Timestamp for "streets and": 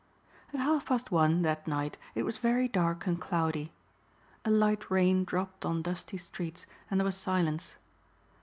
6.17-6.99